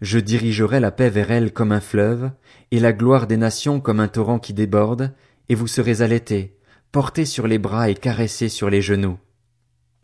Je 0.00 0.18
dirigerai 0.18 0.80
la 0.80 0.90
paix 0.90 1.10
vers 1.10 1.30
elle 1.30 1.52
comme 1.52 1.72
un 1.72 1.80
fleuve, 1.80 2.30
et 2.70 2.80
la 2.80 2.92
gloire 2.92 3.26
des 3.26 3.36
nations 3.36 3.80
comme 3.80 4.00
un 4.00 4.08
torrent 4.08 4.38
qui 4.38 4.52
déborde, 4.52 5.12
et 5.48 5.54
vous 5.54 5.66
serez 5.66 6.02
allaités, 6.02 6.58
portés 6.92 7.24
sur 7.24 7.46
les 7.46 7.58
bras 7.58 7.90
et 7.90 7.94
caressés 7.94 8.48
sur 8.48 8.70
les 8.70 8.82
genoux. 8.82 9.18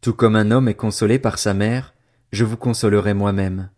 Tout 0.00 0.14
comme 0.14 0.36
un 0.36 0.50
homme 0.50 0.68
est 0.68 0.74
consolé 0.74 1.18
par 1.18 1.38
sa 1.38 1.54
mère, 1.54 1.94
je 2.32 2.44
vous 2.44 2.56
consolerai 2.56 3.14
moi-même. 3.14 3.70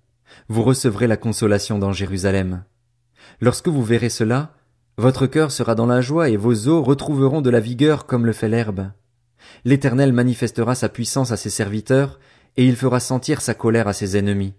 Vous 0.48 0.62
recevrez 0.62 1.06
la 1.06 1.16
consolation 1.16 1.78
dans 1.78 1.92
Jérusalem. 1.92 2.64
Lorsque 3.40 3.68
vous 3.68 3.82
verrez 3.82 4.08
cela, 4.08 4.54
votre 4.96 5.26
cœur 5.26 5.50
sera 5.50 5.74
dans 5.74 5.86
la 5.86 6.00
joie 6.00 6.28
et 6.28 6.36
vos 6.36 6.68
os 6.68 6.86
retrouveront 6.86 7.40
de 7.40 7.50
la 7.50 7.60
vigueur 7.60 8.06
comme 8.06 8.26
le 8.26 8.32
fait 8.32 8.48
l'herbe. 8.48 8.90
L'Éternel 9.64 10.12
manifestera 10.12 10.74
sa 10.74 10.88
puissance 10.88 11.32
à 11.32 11.36
ses 11.36 11.50
serviteurs, 11.50 12.20
et 12.56 12.66
il 12.66 12.76
fera 12.76 13.00
sentir 13.00 13.40
sa 13.40 13.54
colère 13.54 13.88
à 13.88 13.92
ses 13.92 14.16
ennemis. 14.16 14.54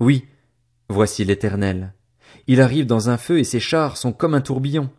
Oui, 0.00 0.26
voici 0.88 1.24
l'Éternel. 1.24 1.94
Il 2.46 2.60
arrive 2.60 2.86
dans 2.86 3.08
un 3.08 3.16
feu 3.16 3.38
et 3.38 3.44
ses 3.44 3.60
chars 3.60 3.96
sont 3.96 4.12
comme 4.12 4.34
un 4.34 4.40
tourbillon. 4.40 4.90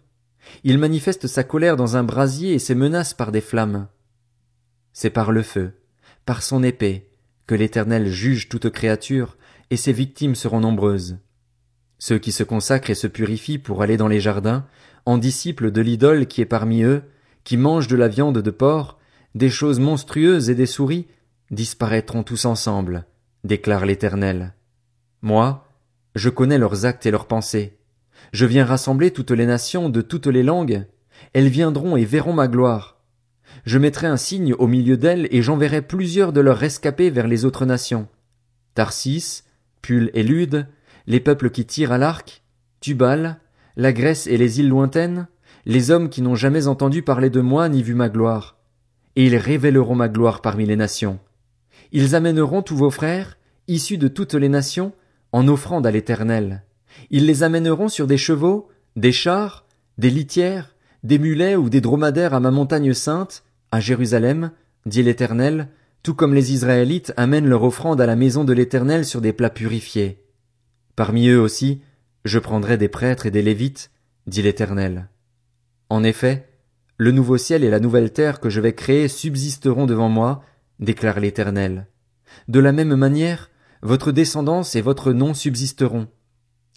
Il 0.63 0.77
manifeste 0.77 1.27
sa 1.27 1.43
colère 1.43 1.75
dans 1.75 1.97
un 1.97 2.03
brasier 2.03 2.53
et 2.53 2.59
ses 2.59 2.75
menaces 2.75 3.13
par 3.13 3.31
des 3.31 3.41
flammes. 3.41 3.87
C'est 4.93 5.09
par 5.09 5.31
le 5.31 5.43
feu, 5.43 5.73
par 6.25 6.43
son 6.43 6.63
épée, 6.63 7.09
que 7.47 7.55
l'Éternel 7.55 8.07
juge 8.07 8.49
toute 8.49 8.69
créature, 8.69 9.37
et 9.69 9.77
ses 9.77 9.93
victimes 9.93 10.35
seront 10.35 10.59
nombreuses. 10.59 11.17
Ceux 11.99 12.19
qui 12.19 12.31
se 12.31 12.43
consacrent 12.43 12.89
et 12.89 12.95
se 12.95 13.07
purifient 13.07 13.59
pour 13.59 13.81
aller 13.81 13.97
dans 13.97 14.07
les 14.07 14.19
jardins, 14.19 14.65
en 15.05 15.17
disciples 15.17 15.71
de 15.71 15.81
l'idole 15.81 16.27
qui 16.27 16.41
est 16.41 16.45
parmi 16.45 16.83
eux, 16.83 17.03
qui 17.43 17.57
mangent 17.57 17.87
de 17.87 17.95
la 17.95 18.07
viande 18.07 18.39
de 18.39 18.51
porc, 18.51 18.99
des 19.35 19.49
choses 19.49 19.79
monstrueuses 19.79 20.49
et 20.49 20.55
des 20.55 20.65
souris, 20.65 21.07
disparaîtront 21.51 22.23
tous 22.23 22.45
ensemble, 22.45 23.05
déclare 23.43 23.85
l'Éternel. 23.85 24.53
Moi, 25.21 25.67
je 26.15 26.29
connais 26.29 26.57
leurs 26.57 26.85
actes 26.85 27.05
et 27.05 27.11
leurs 27.11 27.27
pensées. 27.27 27.77
Je 28.31 28.45
viens 28.45 28.65
rassembler 28.65 29.11
toutes 29.11 29.31
les 29.31 29.45
nations 29.45 29.89
de 29.89 30.01
toutes 30.01 30.27
les 30.27 30.43
langues. 30.43 30.85
Elles 31.33 31.47
viendront 31.47 31.95
et 31.95 32.05
verront 32.05 32.33
ma 32.33 32.47
gloire. 32.47 32.97
Je 33.65 33.77
mettrai 33.77 34.07
un 34.07 34.17
signe 34.17 34.53
au 34.53 34.67
milieu 34.67 34.97
d'elles 34.97 35.27
et 35.31 35.41
j'enverrai 35.41 35.81
plusieurs 35.81 36.33
de 36.33 36.41
leurs 36.41 36.57
rescapés 36.57 37.09
vers 37.09 37.27
les 37.27 37.45
autres 37.45 37.65
nations. 37.65 38.07
Tarsis, 38.73 39.43
Pul 39.81 40.09
et 40.13 40.23
Lude, 40.23 40.67
les 41.07 41.19
peuples 41.19 41.49
qui 41.49 41.65
tirent 41.65 41.91
à 41.91 41.97
l'arc, 41.97 42.43
Tubal, 42.81 43.39
la 43.75 43.93
Grèce 43.93 44.27
et 44.27 44.37
les 44.37 44.59
îles 44.59 44.69
lointaines, 44.69 45.27
les 45.65 45.91
hommes 45.91 46.09
qui 46.09 46.21
n'ont 46.21 46.35
jamais 46.35 46.67
entendu 46.67 47.03
parler 47.03 47.29
de 47.29 47.41
moi 47.41 47.69
ni 47.69 47.83
vu 47.83 47.93
ma 47.93 48.09
gloire. 48.09 48.57
Et 49.15 49.25
ils 49.27 49.37
révéleront 49.37 49.95
ma 49.95 50.09
gloire 50.09 50.41
parmi 50.41 50.65
les 50.65 50.75
nations. 50.75 51.19
Ils 51.91 52.15
amèneront 52.15 52.63
tous 52.63 52.75
vos 52.75 52.89
frères, 52.89 53.37
issus 53.67 53.97
de 53.97 54.07
toutes 54.07 54.33
les 54.33 54.49
nations, 54.49 54.91
en 55.31 55.47
offrande 55.47 55.85
à 55.85 55.91
l'Éternel. 55.91 56.63
Ils 57.09 57.25
les 57.25 57.43
amèneront 57.43 57.89
sur 57.89 58.07
des 58.07 58.17
chevaux, 58.17 58.69
des 58.95 59.11
chars, 59.11 59.65
des 59.97 60.09
litières, 60.09 60.75
des 61.03 61.19
mulets 61.19 61.55
ou 61.55 61.69
des 61.69 61.81
dromadaires 61.81 62.33
à 62.33 62.39
ma 62.39 62.51
montagne 62.51 62.93
sainte, 62.93 63.43
à 63.71 63.79
Jérusalem, 63.79 64.51
dit 64.85 65.03
l'Éternel, 65.03 65.69
tout 66.01 66.13
comme 66.13 66.33
les 66.33 66.53
Israélites 66.53 67.13
amènent 67.17 67.47
leur 67.47 67.63
offrande 67.63 68.01
à 68.01 68.05
la 68.05 68.15
maison 68.15 68.43
de 68.43 68.53
l'Éternel 68.53 69.05
sur 69.05 69.21
des 69.21 69.33
plats 69.33 69.49
purifiés. 69.49 70.23
Parmi 70.95 71.27
eux 71.27 71.39
aussi, 71.39 71.81
je 72.25 72.39
prendrai 72.39 72.77
des 72.77 72.89
prêtres 72.89 73.25
et 73.25 73.31
des 73.31 73.41
lévites, 73.41 73.91
dit 74.27 74.41
l'Éternel. 74.41 75.09
En 75.89 76.03
effet, 76.03 76.47
le 76.97 77.11
nouveau 77.11 77.37
ciel 77.37 77.63
et 77.63 77.69
la 77.69 77.79
nouvelle 77.79 78.11
terre 78.11 78.39
que 78.39 78.49
je 78.49 78.61
vais 78.61 78.73
créer 78.73 79.07
subsisteront 79.07 79.85
devant 79.85 80.09
moi, 80.09 80.43
déclare 80.79 81.19
l'Éternel. 81.19 81.87
De 82.47 82.59
la 82.59 82.71
même 82.71 82.95
manière, 82.95 83.49
votre 83.81 84.11
descendance 84.11 84.75
et 84.75 84.81
votre 84.81 85.11
nom 85.11 85.33
subsisteront. 85.33 86.07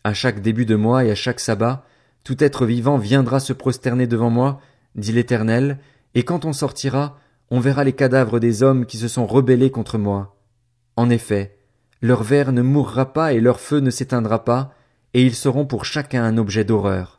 À 0.06 0.14
chaque 0.14 0.40
début 0.40 0.66
de 0.66 0.76
mois 0.76 1.04
et 1.04 1.10
à 1.10 1.16
chaque 1.16 1.40
sabbat, 1.40 1.84
tout 2.22 2.44
être 2.44 2.64
vivant 2.64 2.96
viendra 2.96 3.40
se 3.40 3.52
prosterner 3.52 4.06
devant 4.06 4.30
moi, 4.30 4.60
dit 4.94 5.10
l'Éternel, 5.10 5.78
et 6.14 6.22
quand 6.22 6.44
on 6.44 6.52
sortira, 6.52 7.18
on 7.50 7.58
verra 7.58 7.82
les 7.82 7.92
cadavres 7.92 8.38
des 8.38 8.62
hommes 8.62 8.86
qui 8.86 8.98
se 8.98 9.08
sont 9.08 9.26
rebellés 9.26 9.72
contre 9.72 9.98
moi. 9.98 10.36
En 10.94 11.10
effet, 11.10 11.58
leur 12.02 12.22
ver 12.22 12.52
ne 12.52 12.62
mourra 12.62 13.12
pas 13.12 13.32
et 13.32 13.40
leur 13.40 13.58
feu 13.58 13.80
ne 13.80 13.90
s'éteindra 13.90 14.44
pas, 14.44 14.74
et 15.12 15.24
ils 15.24 15.34
seront 15.34 15.66
pour 15.66 15.84
chacun 15.84 16.22
un 16.22 16.38
objet 16.38 16.62
d'horreur. 16.62 17.15